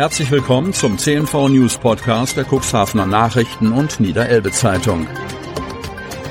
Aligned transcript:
Herzlich 0.00 0.30
willkommen 0.30 0.72
zum 0.72 0.96
CNV 0.96 1.50
News 1.50 1.76
Podcast 1.76 2.34
der 2.34 2.46
Cuxhavener 2.46 3.04
Nachrichten 3.04 3.70
und 3.70 4.00
Niederelbe 4.00 4.50
Zeitung. 4.50 5.06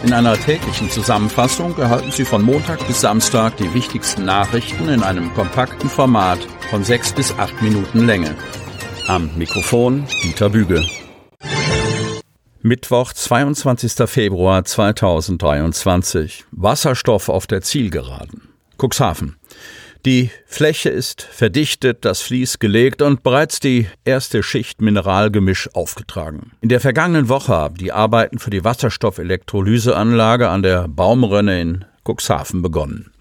In 0.04 0.12
einer 0.12 0.34
täglichen 0.34 0.90
Zusammenfassung 0.90 1.78
erhalten 1.78 2.12
Sie 2.12 2.26
von 2.26 2.42
Montag 2.42 2.88
bis 2.88 3.02
Samstag 3.02 3.58
die 3.58 3.72
wichtigsten 3.76 4.26
Nachrichten 4.26 4.90
in 4.90 5.04
einem 5.04 5.32
kompakten 5.36 5.88
Format 5.88 6.40
von 6.72 6.84
sechs 6.84 7.14
bis 7.14 7.32
acht 7.38 7.62
Minuten 7.62 8.08
Länge. 8.08 8.36
Am 9.06 9.30
Mikrofon 9.38 10.08
Dieter 10.24 10.50
Büge. 10.50 10.84
Mittwoch, 12.64 13.14
22. 13.14 14.10
Februar 14.10 14.66
2023. 14.66 16.46
Wasserstoff 16.50 17.30
auf 17.30 17.46
der 17.46 17.62
Zielgeraden. 17.62 18.50
Cuxhaven. 18.80 19.36
Die 20.06 20.30
Fläche 20.46 20.90
ist 20.90 21.22
verdichtet, 21.22 22.06
das 22.06 22.22
Vlies 22.22 22.60
gelegt 22.60 23.02
und 23.02 23.22
bereits 23.22 23.60
die 23.60 23.88
erste 24.06 24.44
Schicht 24.44 24.82
Mineralgemisch 24.82 25.70
aufgetragen. 25.74 26.52
In 26.62 26.70
der 26.70 26.80
vergangenen 26.80 27.28
Woche 27.28 27.54
haben 27.54 27.76
die 27.76 27.92
Arbeiten 27.92 28.40
für 28.40 28.50
die 28.50 28.64
Wasserstoffelektrolyseanlage 28.64 30.48
an 30.48 30.64
der 30.64 30.88
Baumrönne 30.88 31.60
in 31.60 31.86
Cuxhaven 32.06 32.62
begonnen. 32.62 33.12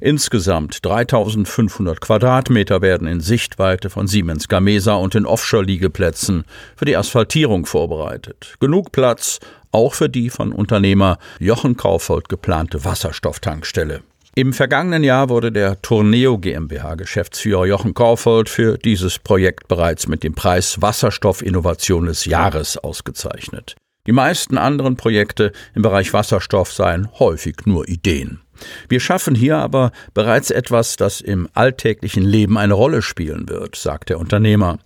Insgesamt 0.00 0.84
3500 0.84 2.02
Quadratmeter 2.02 2.82
werden 2.82 3.08
in 3.08 3.20
Sichtweite 3.20 3.88
von 3.88 4.06
Siemens 4.06 4.46
Gamesa 4.46 4.94
und 4.94 5.14
den 5.14 5.24
Offshore-Liegeplätzen 5.24 6.44
für 6.76 6.84
die 6.84 6.98
Asphaltierung 6.98 7.64
vorbereitet. 7.64 8.56
Genug 8.60 8.92
Platz 8.92 9.40
auch 9.72 9.94
für 9.94 10.10
die 10.10 10.30
von 10.30 10.52
Unternehmer 10.52 11.18
Jochen 11.38 11.76
Kaufold 11.76 12.28
geplante 12.28 12.84
Wasserstofftankstelle. 12.84 14.02
Im 14.38 14.52
vergangenen 14.52 15.02
Jahr 15.02 15.30
wurde 15.30 15.50
der 15.50 15.80
Tourneo 15.80 16.36
GmbH 16.36 16.96
Geschäftsführer 16.96 17.64
Jochen 17.64 17.94
Korfold 17.94 18.50
für 18.50 18.76
dieses 18.76 19.18
Projekt 19.18 19.66
bereits 19.66 20.08
mit 20.08 20.22
dem 20.22 20.34
Preis 20.34 20.82
Wasserstoff 20.82 21.40
Innovation 21.40 22.04
des 22.04 22.26
Jahres 22.26 22.76
ausgezeichnet. 22.76 23.76
Die 24.06 24.12
meisten 24.12 24.58
anderen 24.58 24.98
Projekte 24.98 25.52
im 25.74 25.80
Bereich 25.80 26.12
Wasserstoff 26.12 26.70
seien 26.70 27.08
häufig 27.18 27.64
nur 27.64 27.88
Ideen. 27.88 28.42
Wir 28.90 29.00
schaffen 29.00 29.34
hier 29.34 29.56
aber 29.56 29.90
bereits 30.12 30.50
etwas, 30.50 30.96
das 30.96 31.22
im 31.22 31.48
alltäglichen 31.54 32.22
Leben 32.22 32.58
eine 32.58 32.74
Rolle 32.74 33.00
spielen 33.00 33.48
wird, 33.48 33.74
sagt 33.74 34.10
der 34.10 34.18
Unternehmer. 34.18 34.80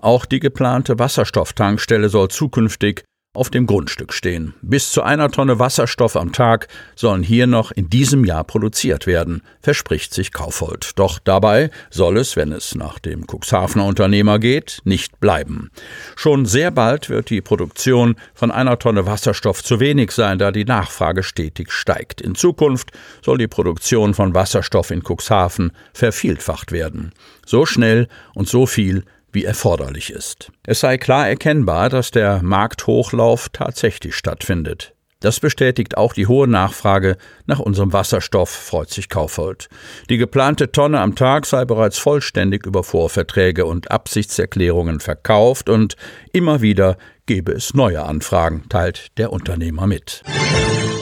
Auch 0.00 0.24
die 0.26 0.40
geplante 0.40 0.98
Wasserstofftankstelle 0.98 2.08
soll 2.08 2.26
zukünftig 2.26 3.04
auf 3.36 3.50
dem 3.50 3.66
Grundstück 3.66 4.12
stehen. 4.12 4.54
Bis 4.62 4.90
zu 4.90 5.02
einer 5.02 5.30
Tonne 5.30 5.58
Wasserstoff 5.58 6.16
am 6.16 6.32
Tag 6.32 6.68
sollen 6.94 7.22
hier 7.22 7.46
noch 7.46 7.70
in 7.70 7.90
diesem 7.90 8.24
Jahr 8.24 8.44
produziert 8.44 9.06
werden, 9.06 9.42
verspricht 9.60 10.14
sich 10.14 10.32
Kaufhold. 10.32 10.92
Doch 10.96 11.18
dabei 11.18 11.70
soll 11.90 12.16
es, 12.16 12.36
wenn 12.36 12.52
es 12.52 12.74
nach 12.74 12.98
dem 12.98 13.26
Cuxhavener 13.26 13.84
Unternehmer 13.84 14.38
geht, 14.38 14.80
nicht 14.84 15.20
bleiben. 15.20 15.70
Schon 16.16 16.46
sehr 16.46 16.70
bald 16.70 17.10
wird 17.10 17.30
die 17.30 17.40
Produktion 17.40 18.16
von 18.34 18.50
einer 18.50 18.78
Tonne 18.78 19.06
Wasserstoff 19.06 19.62
zu 19.62 19.80
wenig 19.80 20.10
sein, 20.12 20.38
da 20.38 20.50
die 20.50 20.64
Nachfrage 20.64 21.22
stetig 21.22 21.72
steigt. 21.72 22.20
In 22.20 22.34
Zukunft 22.34 22.92
soll 23.22 23.38
die 23.38 23.48
Produktion 23.48 24.14
von 24.14 24.34
Wasserstoff 24.34 24.90
in 24.90 25.02
Cuxhaven 25.02 25.72
vervielfacht 25.92 26.72
werden. 26.72 27.12
So 27.44 27.66
schnell 27.66 28.08
und 28.34 28.48
so 28.48 28.66
viel 28.66 29.04
wie 29.36 29.44
erforderlich 29.44 30.10
ist. 30.10 30.50
Es 30.66 30.80
sei 30.80 30.98
klar 30.98 31.28
erkennbar, 31.28 31.90
dass 31.90 32.10
der 32.10 32.42
Markthochlauf 32.42 33.50
tatsächlich 33.50 34.16
stattfindet. 34.16 34.94
Das 35.20 35.40
bestätigt 35.40 35.96
auch 35.96 36.12
die 36.12 36.26
hohe 36.26 36.48
Nachfrage 36.48 37.16
nach 37.46 37.58
unserem 37.58 37.92
Wasserstoff, 37.92 38.50
freut 38.50 38.90
sich 38.90 39.08
Kaufhold. 39.08 39.68
Die 40.10 40.18
geplante 40.18 40.72
Tonne 40.72 41.00
am 41.00 41.14
Tag 41.14 41.46
sei 41.46 41.64
bereits 41.64 41.98
vollständig 41.98 42.66
über 42.66 42.82
Vorverträge 42.82 43.66
und 43.66 43.90
Absichtserklärungen 43.90 45.00
verkauft 45.00 45.68
und 45.68 45.96
immer 46.32 46.60
wieder 46.62 46.96
gebe 47.26 47.52
es 47.52 47.74
neue 47.74 48.04
Anfragen, 48.04 48.64
teilt 48.68 49.08
der 49.18 49.32
Unternehmer 49.32 49.86
mit. 49.86 50.22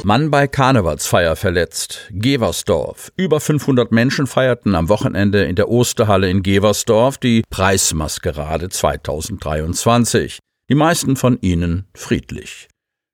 Mann 0.04 0.30
bei 0.30 0.46
Karnevalsfeier 0.46 1.34
verletzt. 1.34 2.08
Geversdorf. 2.10 3.10
Über 3.16 3.40
500 3.40 3.90
Menschen 3.90 4.26
feierten 4.26 4.74
am 4.74 4.90
Wochenende 4.90 5.44
in 5.44 5.56
der 5.56 5.70
Osterhalle 5.70 6.28
in 6.28 6.42
Geversdorf 6.42 7.16
die 7.16 7.42
Preismaskerade 7.48 8.68
2023. 8.68 10.38
Die 10.68 10.74
meisten 10.74 11.16
von 11.16 11.38
ihnen 11.40 11.86
friedlich. 11.94 12.68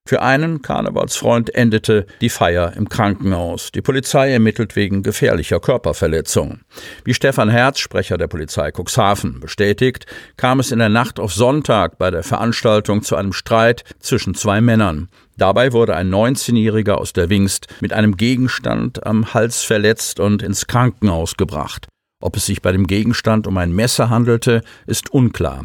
Für 0.09 0.23
einen 0.23 0.63
Karnevalsfreund 0.63 1.55
endete 1.55 2.07
die 2.21 2.31
Feier 2.31 2.73
im 2.75 2.89
Krankenhaus. 2.89 3.71
Die 3.71 3.83
Polizei 3.83 4.33
ermittelt 4.33 4.75
wegen 4.75 5.05
gefährlicher 5.05 5.61
Körperverletzung. 5.61 6.63
Wie 7.05 7.15
Stefan 7.15 7.51
Herz, 7.51 7.79
Sprecher 7.79 8.19
der 8.19 8.27
Polizei 8.27 8.73
Cuxhaven, 8.73 9.39
bestätigt, 9.39 10.07
kam 10.37 10.59
es 10.59 10.73
in 10.73 10.81
der 10.81 10.89
Nacht 10.89 11.21
auf 11.21 11.33
Sonntag 11.33 11.99
bei 11.99 12.11
der 12.11 12.25
Veranstaltung 12.25 13.03
zu 13.03 13.15
einem 13.15 13.33
Streit 13.33 13.85
zwischen 14.01 14.35
zwei 14.35 14.61
Männern. 14.61 15.09
Dabei 15.41 15.73
wurde 15.73 15.97
ein 15.97 16.13
19-Jähriger 16.13 16.97
aus 16.97 17.15
der 17.15 17.31
Wingst 17.31 17.69
mit 17.81 17.95
einem 17.95 18.19
Gegenstand 18.19 19.07
am 19.07 19.33
Hals 19.33 19.63
verletzt 19.63 20.21
und 20.21 20.43
ins 20.43 20.67
Krankenhaus 20.67 21.39
gebracht. 21.39 21.89
Ob 22.23 22.37
es 22.37 22.45
sich 22.45 22.61
bei 22.61 22.73
dem 22.73 22.87
Gegenstand 22.87 23.47
um 23.47 23.57
ein 23.57 23.73
Messer 23.73 24.11
handelte, 24.11 24.61
ist 24.87 25.15
unklar. 25.15 25.65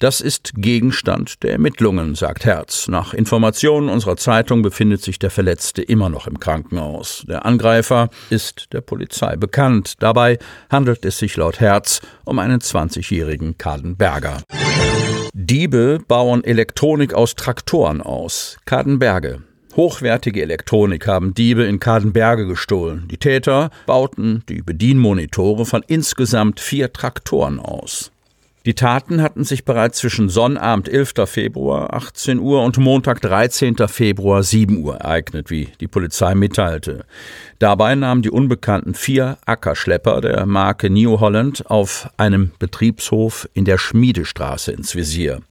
Das 0.00 0.20
ist 0.20 0.52
Gegenstand 0.56 1.42
der 1.42 1.52
Ermittlungen, 1.52 2.14
sagt 2.14 2.44
Herz. 2.44 2.88
Nach 2.88 3.14
Informationen 3.14 3.88
unserer 3.88 4.18
Zeitung 4.18 4.60
befindet 4.60 5.00
sich 5.00 5.18
der 5.18 5.30
Verletzte 5.30 5.80
immer 5.80 6.10
noch 6.10 6.26
im 6.26 6.38
Krankenhaus. 6.38 7.24
Der 7.26 7.46
Angreifer 7.46 8.10
ist 8.28 8.74
der 8.74 8.82
Polizei 8.82 9.36
bekannt. 9.36 9.94
Dabei 10.00 10.38
handelt 10.70 11.06
es 11.06 11.16
sich 11.16 11.38
laut 11.38 11.60
Herz 11.60 12.02
um 12.26 12.38
einen 12.38 12.60
20-jährigen 12.60 13.56
Kadenberger. 13.56 14.42
Diebe 15.38 15.98
bauen 16.08 16.42
Elektronik 16.44 17.12
aus 17.12 17.34
Traktoren 17.34 18.00
aus. 18.00 18.56
Kadenberge. 18.64 19.42
Hochwertige 19.76 20.40
Elektronik 20.40 21.06
haben 21.06 21.34
Diebe 21.34 21.64
in 21.64 21.78
Kadenberge 21.78 22.46
gestohlen. 22.46 23.06
Die 23.10 23.18
Täter 23.18 23.68
bauten 23.84 24.44
die 24.48 24.62
Bedienmonitore 24.62 25.66
von 25.66 25.84
insgesamt 25.86 26.58
vier 26.58 26.90
Traktoren 26.90 27.60
aus. 27.60 28.12
Die 28.66 28.74
Taten 28.74 29.22
hatten 29.22 29.44
sich 29.44 29.64
bereits 29.64 29.98
zwischen 29.98 30.28
Sonnabend 30.28 30.88
11. 30.88 31.12
Februar 31.26 31.94
18 31.94 32.40
Uhr 32.40 32.64
und 32.64 32.78
Montag 32.78 33.20
13. 33.20 33.76
Februar 33.86 34.42
7 34.42 34.82
Uhr 34.82 34.96
ereignet, 34.96 35.50
wie 35.50 35.68
die 35.80 35.86
Polizei 35.86 36.34
mitteilte. 36.34 37.04
Dabei 37.60 37.94
nahmen 37.94 38.22
die 38.22 38.30
Unbekannten 38.30 38.94
vier 38.94 39.38
Ackerschlepper 39.46 40.20
der 40.20 40.46
Marke 40.46 40.90
New 40.90 41.20
Holland 41.20 41.70
auf 41.70 42.10
einem 42.16 42.50
Betriebshof 42.58 43.48
in 43.54 43.64
der 43.64 43.78
Schmiedestraße 43.78 44.72
ins 44.72 44.96
Visier. 44.96 45.42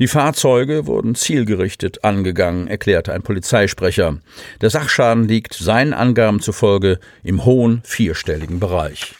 Die 0.00 0.08
Fahrzeuge 0.08 0.86
wurden 0.86 1.14
zielgerichtet 1.14 2.02
angegangen, 2.02 2.66
erklärte 2.66 3.12
ein 3.12 3.22
Polizeisprecher. 3.22 4.18
Der 4.60 4.70
Sachschaden 4.70 5.28
liegt 5.28 5.54
seinen 5.54 5.94
Angaben 5.94 6.40
zufolge 6.40 6.98
im 7.22 7.44
hohen 7.44 7.80
vierstelligen 7.84 8.58
Bereich. 8.58 9.14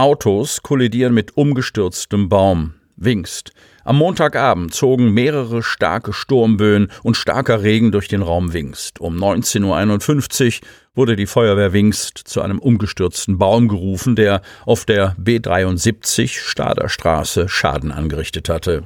Autos 0.00 0.62
kollidieren 0.62 1.12
mit 1.12 1.36
umgestürztem 1.36 2.30
Baum. 2.30 2.72
Wingst. 2.96 3.52
Am 3.84 3.98
Montagabend 3.98 4.72
zogen 4.72 5.12
mehrere 5.12 5.62
starke 5.62 6.14
Sturmböen 6.14 6.90
und 7.02 7.18
starker 7.18 7.62
Regen 7.62 7.92
durch 7.92 8.08
den 8.08 8.22
Raum 8.22 8.54
Wingst. 8.54 8.98
Um 8.98 9.18
19.51 9.18 10.62
Uhr 10.62 10.68
wurde 10.94 11.16
die 11.16 11.26
Feuerwehr 11.26 11.74
Wingst 11.74 12.16
zu 12.16 12.40
einem 12.40 12.60
umgestürzten 12.60 13.36
Baum 13.36 13.68
gerufen, 13.68 14.16
der 14.16 14.40
auf 14.64 14.86
der 14.86 15.16
B73 15.16 16.28
Staderstraße 16.28 17.50
Schaden 17.50 17.92
angerichtet 17.92 18.48
hatte. 18.48 18.84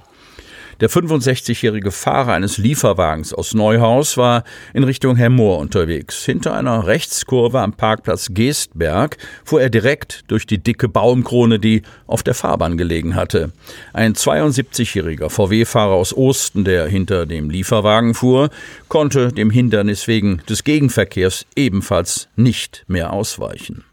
Der 0.80 0.90
65-jährige 0.90 1.92
Fahrer 1.92 2.32
eines 2.32 2.58
Lieferwagens 2.58 3.32
aus 3.32 3.54
Neuhaus 3.54 4.16
war 4.16 4.44
in 4.72 4.82
Richtung 4.82 5.16
Hemmoor 5.16 5.58
unterwegs. 5.58 6.24
Hinter 6.24 6.54
einer 6.54 6.86
Rechtskurve 6.86 7.60
am 7.60 7.74
Parkplatz 7.74 8.30
Geestberg 8.32 9.16
fuhr 9.44 9.62
er 9.62 9.70
direkt 9.70 10.24
durch 10.28 10.46
die 10.46 10.58
dicke 10.58 10.88
Baumkrone, 10.88 11.58
die 11.58 11.82
auf 12.06 12.22
der 12.22 12.34
Fahrbahn 12.34 12.76
gelegen 12.76 13.14
hatte. 13.14 13.52
Ein 13.92 14.14
72-jähriger 14.14 15.30
VW-Fahrer 15.30 15.94
aus 15.94 16.16
Osten, 16.16 16.64
der 16.64 16.86
hinter 16.86 17.26
dem 17.26 17.50
Lieferwagen 17.50 18.14
fuhr, 18.14 18.50
konnte 18.88 19.28
dem 19.28 19.50
Hindernis 19.50 20.08
wegen 20.08 20.42
des 20.48 20.64
Gegenverkehrs 20.64 21.46
ebenfalls 21.54 22.28
nicht 22.36 22.84
mehr 22.88 23.12
ausweichen. 23.12 23.84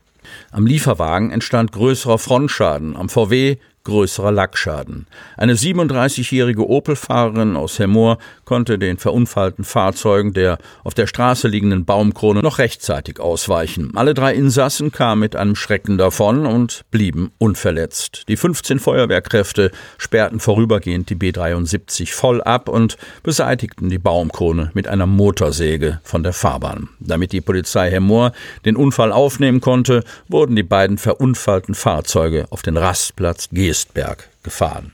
Am 0.51 0.65
Lieferwagen 0.65 1.31
entstand 1.31 1.71
größerer 1.71 2.17
Frontschaden, 2.17 2.95
am 2.95 3.09
VW 3.09 3.57
größerer 3.83 4.31
Lackschaden. 4.31 5.07
Eine 5.37 5.55
37-jährige 5.55 6.69
Opel-Fahrerin 6.69 7.55
aus 7.55 7.79
Hemmoor 7.79 8.17
konnte 8.45 8.77
den 8.77 8.97
verunfallten 8.97 9.63
Fahrzeugen 9.63 10.33
der 10.33 10.59
auf 10.83 10.93
der 10.93 11.07
Straße 11.07 11.47
liegenden 11.47 11.85
Baumkrone 11.85 12.41
noch 12.41 12.59
rechtzeitig 12.59 13.19
ausweichen. 13.19 13.91
Alle 13.95 14.13
drei 14.13 14.33
Insassen 14.33 14.91
kamen 14.91 15.21
mit 15.21 15.35
einem 15.35 15.55
Schrecken 15.55 15.97
davon 15.97 16.45
und 16.45 16.83
blieben 16.91 17.31
unverletzt. 17.39 18.25
Die 18.27 18.37
15 18.37 18.79
Feuerwehrkräfte 18.79 19.71
sperrten 19.97 20.39
vorübergehend 20.39 21.09
die 21.09 21.15
B73 21.15 22.13
voll 22.13 22.41
ab 22.41 22.69
und 22.69 22.97
beseitigten 23.23 23.89
die 23.89 23.99
Baumkrone 23.99 24.71
mit 24.73 24.87
einer 24.87 25.07
Motorsäge 25.07 25.99
von 26.03 26.23
der 26.23 26.33
Fahrbahn. 26.33 26.89
Damit 26.99 27.31
die 27.31 27.41
Polizei 27.41 27.89
Hemmoor 27.89 28.31
den 28.65 28.75
Unfall 28.75 29.11
aufnehmen 29.11 29.61
konnte, 29.61 30.03
wurden 30.27 30.55
die 30.55 30.63
beiden 30.63 30.99
verunfallten 30.99 31.73
Fahrzeuge 31.73 32.45
auf 32.51 32.61
den 32.61 32.77
Rastplatz 32.77 33.49
G 33.51 33.70
Geestberg 33.71 34.27
gefahren. 34.43 34.91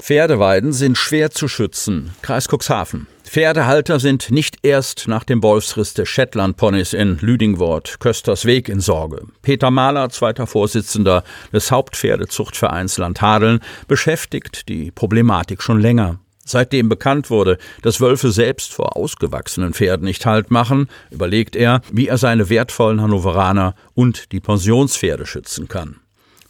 Pferdeweiden 0.00 0.72
sind 0.72 0.96
schwer 0.96 1.32
zu 1.32 1.48
schützen. 1.48 2.12
Kreis 2.22 2.46
Cuxhaven. 2.46 3.08
Pferdehalter 3.24 3.98
sind 3.98 4.30
nicht 4.30 4.58
erst 4.62 5.08
nach 5.08 5.24
dem 5.24 5.42
Wolfsriss 5.42 5.94
des 5.94 6.08
Shetland-Ponys 6.08 6.92
in 6.92 7.18
Lüdingwort, 7.20 7.98
Köstersweg 7.98 8.68
in 8.68 8.78
Sorge. 8.78 9.22
Peter 9.42 9.72
Mahler, 9.72 10.08
zweiter 10.10 10.46
Vorsitzender 10.46 11.24
des 11.52 11.72
Hauptpferdezuchtvereins 11.72 12.96
Landhadeln, 12.98 13.58
beschäftigt 13.88 14.68
die 14.68 14.92
Problematik 14.92 15.60
schon 15.60 15.80
länger. 15.80 16.20
Seitdem 16.44 16.88
bekannt 16.88 17.28
wurde, 17.28 17.58
dass 17.82 18.00
Wölfe 18.00 18.30
selbst 18.30 18.72
vor 18.72 18.96
ausgewachsenen 18.96 19.74
Pferden 19.74 20.04
nicht 20.04 20.26
Halt 20.26 20.52
machen, 20.52 20.88
überlegt 21.10 21.56
er, 21.56 21.80
wie 21.90 22.06
er 22.06 22.18
seine 22.18 22.50
wertvollen 22.50 23.00
Hannoveraner 23.00 23.74
und 23.94 24.30
die 24.30 24.40
Pensionspferde 24.40 25.26
schützen 25.26 25.66
kann. 25.66 25.96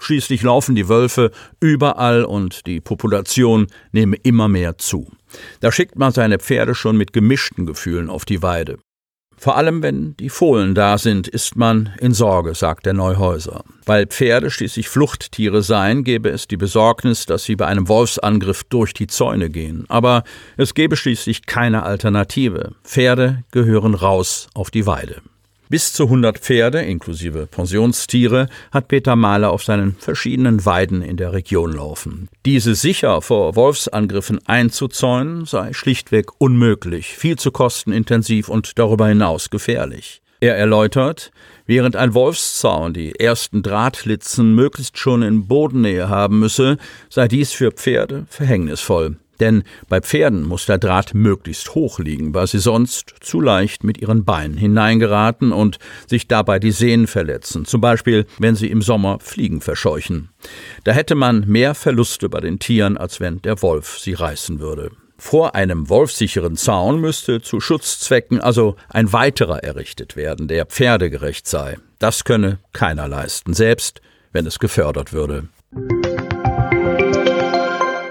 Schließlich 0.01 0.43
laufen 0.43 0.75
die 0.75 0.89
Wölfe 0.89 1.31
überall 1.61 2.25
und 2.25 2.67
die 2.67 2.81
Population 2.81 3.67
nehme 3.93 4.17
immer 4.17 4.49
mehr 4.49 4.79
zu. 4.79 5.13
Da 5.61 5.71
schickt 5.71 5.97
man 5.97 6.11
seine 6.11 6.39
Pferde 6.39 6.75
schon 6.75 6.97
mit 6.97 7.13
gemischten 7.13 7.67
Gefühlen 7.67 8.09
auf 8.09 8.25
die 8.25 8.43
Weide. 8.43 8.79
Vor 9.37 9.57
allem, 9.57 9.83
wenn 9.83 10.17
die 10.19 10.29
Fohlen 10.29 10.75
da 10.75 10.99
sind, 10.99 11.27
ist 11.27 11.57
man 11.57 11.95
in 11.99 12.13
Sorge, 12.13 12.55
sagt 12.55 12.85
der 12.85 12.93
Neuhäuser. 12.93 13.65
Weil 13.87 14.07
Pferde 14.07 14.51
schließlich 14.51 14.91
Fluchttiere 14.91 15.63
seien, 15.63 16.05
gäbe 16.05 16.29
es 16.29 16.47
die 16.47 16.59
Besorgnis, 16.59 17.25
dass 17.25 17.45
sie 17.45 17.57
bei 17.57 17.67
einem 17.67 17.89
Wolfsangriff 17.89 18.65
durch 18.65 18.93
die 18.93 19.07
Zäune 19.07 19.49
gehen. 19.49 19.87
Aber 19.89 20.25
es 20.59 20.75
gäbe 20.75 20.97
schließlich 20.97 21.47
keine 21.47 21.85
Alternative. 21.85 22.73
Pferde 22.85 23.45
gehören 23.51 23.95
raus 23.95 24.49
auf 24.53 24.71
die 24.71 24.87
Weide. 24.87 25.23
Bis 25.71 25.93
zu 25.93 26.07
100 26.07 26.41
Pferde, 26.41 26.83
inklusive 26.83 27.47
Pensionstiere, 27.47 28.49
hat 28.73 28.89
Peter 28.89 29.15
Mahler 29.15 29.53
auf 29.53 29.63
seinen 29.63 29.95
verschiedenen 29.95 30.67
Weiden 30.67 31.01
in 31.01 31.17
der 31.17 31.33
Region 31.33 31.73
laufen. 31.73 32.29
Diese 32.45 32.75
sicher 32.75 33.23
vor 33.23 33.55
Wolfsangriffen 33.55 34.41
einzuzäunen, 34.49 35.45
sei 35.45 35.73
schlichtweg 35.73 36.27
unmöglich, 36.39 37.15
viel 37.15 37.37
zu 37.37 37.53
kostenintensiv 37.53 38.49
und 38.49 38.81
darüber 38.81 39.07
hinaus 39.07 39.49
gefährlich. 39.49 40.23
Er 40.41 40.57
erläutert, 40.57 41.31
während 41.67 41.95
ein 41.95 42.15
Wolfszaun 42.15 42.93
die 42.93 43.21
ersten 43.21 43.63
Drahtlitzen 43.63 44.57
möglichst 44.57 44.99
schon 44.99 45.23
in 45.23 45.47
Bodennähe 45.47 46.09
haben 46.09 46.41
müsse, 46.41 46.79
sei 47.11 47.29
dies 47.29 47.53
für 47.53 47.71
Pferde 47.71 48.27
verhängnisvoll. 48.29 49.19
Denn 49.41 49.65
bei 49.89 50.01
Pferden 50.01 50.47
muss 50.47 50.67
der 50.67 50.79
Draht 50.79 51.15
möglichst 51.15 51.75
hoch 51.75 51.99
liegen, 51.99 52.35
weil 52.35 52.47
sie 52.47 52.59
sonst 52.59 53.15
zu 53.21 53.41
leicht 53.41 53.83
mit 53.85 53.99
ihren 53.99 54.25
Beinen 54.25 54.57
hineingeraten 54.57 55.53
und 55.53 55.79
sich 56.07 56.29
dabei 56.29 56.59
die 56.59 56.73
Sehnen 56.73 57.07
verletzen, 57.07 57.65
zum 57.65 57.81
Beispiel 57.81 58.27
wenn 58.39 58.55
sie 58.55 58.71
im 58.71 58.83
Sommer 58.83 59.19
Fliegen 59.21 59.61
verscheuchen. 59.61 60.29
Da 60.85 60.93
hätte 60.93 61.15
man 61.15 61.49
mehr 61.49 61.75
Verluste 61.75 62.29
bei 62.29 62.41
den 62.41 62.59
Tieren, 62.59 62.97
als 62.97 63.21
wenn 63.21 63.43
der 63.43 63.63
Wolf 63.63 63.99
sie 63.99 64.13
reißen 64.13 64.61
würde. 64.61 64.91
Vor 65.21 65.55
einem 65.55 65.91
wolfsicheren 65.91 66.57
Zaun 66.57 66.99
müsste 66.99 67.43
zu 67.43 67.61
Schutzzwecken 67.61 68.41
also 68.41 68.77
ein 68.89 69.13
weiterer 69.13 69.63
errichtet 69.63 70.17
werden, 70.17 70.49
der 70.49 70.65
pferdegerecht 70.65 71.47
sei. 71.47 71.77
Das 71.99 72.25
könne 72.25 72.59
keiner 72.73 73.07
leisten, 73.07 73.53
selbst 73.53 74.01
wenn 74.33 74.47
es 74.47 74.59
gefördert 74.59 75.13
würde. 75.13 75.49